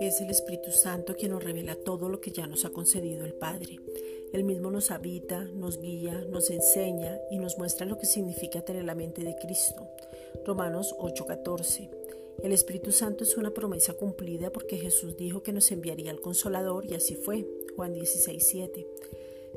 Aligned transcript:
Es 0.00 0.20
el 0.20 0.30
Espíritu 0.30 0.70
Santo 0.72 1.14
quien 1.14 1.30
nos 1.32 1.44
revela 1.44 1.76
todo 1.76 2.08
lo 2.08 2.20
que 2.20 2.30
ya 2.30 2.46
nos 2.46 2.64
ha 2.64 2.70
concedido 2.70 3.24
el 3.24 3.34
Padre. 3.34 3.78
Él 4.32 4.44
mismo 4.44 4.70
nos 4.70 4.90
habita, 4.90 5.44
nos 5.44 5.80
guía, 5.80 6.24
nos 6.28 6.50
enseña 6.50 7.18
y 7.30 7.38
nos 7.38 7.56
muestra 7.58 7.86
lo 7.86 7.98
que 7.98 8.06
significa 8.06 8.62
tener 8.62 8.84
la 8.84 8.94
mente 8.94 9.22
de 9.22 9.36
Cristo. 9.36 9.86
Romanos 10.44 10.94
8:14. 10.98 11.88
El 12.42 12.52
Espíritu 12.52 12.90
Santo 12.90 13.22
es 13.22 13.36
una 13.36 13.50
promesa 13.50 13.92
cumplida 13.92 14.50
porque 14.50 14.76
Jesús 14.76 15.16
dijo 15.16 15.42
que 15.42 15.52
nos 15.52 15.70
enviaría 15.70 16.10
al 16.10 16.20
Consolador 16.20 16.84
y 16.84 16.94
así 16.94 17.14
fue. 17.14 17.46
Juan 17.76 17.94
16:7 17.94 18.86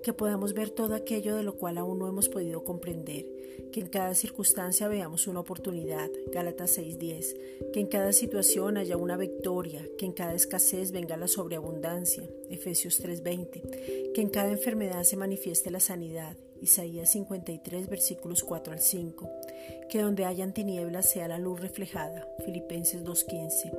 que 0.04 0.14
podamos 0.14 0.54
ver 0.54 0.70
todo 0.70 0.96
aquello 0.96 1.36
de 1.36 1.44
lo 1.44 1.56
cual 1.56 1.78
aún 1.78 2.00
no 2.00 2.08
hemos 2.08 2.30
podido 2.30 2.64
comprender, 2.64 3.26
que 3.72 3.80
en 3.80 3.88
cada 3.88 4.14
circunstancia 4.14 4.88
veamos 4.88 5.28
una 5.28 5.40
oportunidad, 5.40 6.10
Gálatas 6.32 6.78
6:10, 6.78 7.36
que 7.74 7.80
en 7.80 7.88
cada 7.88 8.14
situación 8.14 8.78
haya 8.78 8.98
una 8.98 9.18
victoria, 9.18 9.86
que 9.98 10.06
en 10.06 10.14
cada 10.14 10.34
escasez 10.34 10.92
venga 10.92 11.18
la 11.18 11.28
sobreabundancia, 11.28 12.24
Efesios 12.50 13.00
3:20, 13.00 14.14
que 14.14 14.22
en 14.22 14.30
cada 14.30 14.52
enfermedad 14.52 15.04
se 15.04 15.18
manifieste 15.18 15.72
la 15.72 15.80
sanidad, 15.80 16.38
Isaías 16.62 17.12
53 17.12 17.88
versículos 17.88 18.44
4 18.44 18.74
al 18.74 18.80
5, 18.80 19.30
que 19.90 20.02
donde 20.02 20.26
hayan 20.26 20.54
tinieblas 20.54 21.10
sea 21.10 21.28
la 21.28 21.40
luz 21.40 21.62
reflejada, 21.62 22.28
Filipenses 22.46 23.04
2:15 23.04 23.72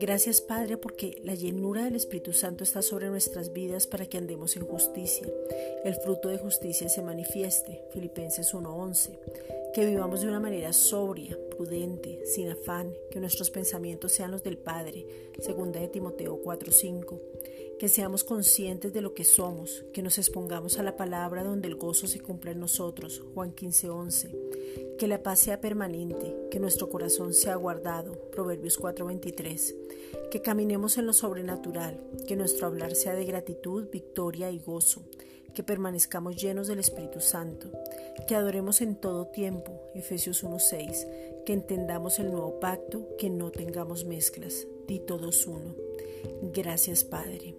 Gracias 0.00 0.40
Padre 0.40 0.76
porque 0.76 1.20
la 1.24 1.34
llenura 1.34 1.82
del 1.82 1.96
Espíritu 1.96 2.32
Santo 2.32 2.62
está 2.62 2.82
sobre 2.82 3.08
nuestras 3.08 3.52
vidas 3.52 3.88
para 3.88 4.06
que 4.06 4.16
andemos 4.16 4.56
en 4.56 4.64
justicia. 4.64 5.26
El 5.84 5.94
fruto 5.96 6.28
de 6.28 6.38
justicia 6.38 6.88
se 6.88 7.02
manifieste. 7.02 7.82
Filipenses 7.92 8.54
1:11. 8.54 9.18
Que 9.74 9.84
vivamos 9.84 10.20
de 10.20 10.28
una 10.28 10.38
manera 10.38 10.72
sobria, 10.72 11.36
prudente, 11.50 12.20
sin 12.26 12.48
afán, 12.48 12.94
que 13.10 13.18
nuestros 13.18 13.50
pensamientos 13.50 14.12
sean 14.12 14.30
los 14.30 14.44
del 14.44 14.56
Padre. 14.56 15.04
Segunda 15.40 15.80
de 15.80 15.88
Timoteo 15.88 16.40
4:5 16.42 17.20
que 17.78 17.88
seamos 17.88 18.24
conscientes 18.24 18.92
de 18.92 19.00
lo 19.00 19.14
que 19.14 19.24
somos, 19.24 19.84
que 19.92 20.02
nos 20.02 20.18
expongamos 20.18 20.78
a 20.78 20.82
la 20.82 20.96
palabra 20.96 21.44
donde 21.44 21.68
el 21.68 21.76
gozo 21.76 22.08
se 22.08 22.20
cumpla 22.20 22.50
en 22.50 22.60
nosotros, 22.60 23.22
Juan 23.34 23.52
15:11, 23.52 24.96
que 24.98 25.06
la 25.06 25.22
paz 25.22 25.38
sea 25.38 25.60
permanente, 25.60 26.34
que 26.50 26.58
nuestro 26.58 26.88
corazón 26.88 27.34
sea 27.34 27.54
guardado, 27.54 28.30
Proverbios 28.32 28.78
4:23, 28.78 29.76
que 30.30 30.42
caminemos 30.42 30.98
en 30.98 31.06
lo 31.06 31.12
sobrenatural, 31.12 32.00
que 32.26 32.36
nuestro 32.36 32.66
hablar 32.66 32.96
sea 32.96 33.14
de 33.14 33.24
gratitud, 33.24 33.88
victoria 33.92 34.50
y 34.50 34.58
gozo, 34.58 35.02
que 35.54 35.62
permanezcamos 35.62 36.36
llenos 36.36 36.66
del 36.66 36.80
Espíritu 36.80 37.20
Santo, 37.20 37.70
que 38.26 38.34
adoremos 38.34 38.80
en 38.80 38.96
todo 38.96 39.28
tiempo, 39.28 39.90
Efesios 39.94 40.42
1:6, 40.42 41.06
que 41.46 41.52
entendamos 41.52 42.18
el 42.18 42.32
nuevo 42.32 42.58
pacto, 42.58 43.16
que 43.18 43.30
no 43.30 43.50
tengamos 43.50 44.04
mezclas, 44.04 44.66
Tito 44.86 45.18
2:1. 45.18 45.74
Gracias 46.52 47.04
Padre. 47.04 47.54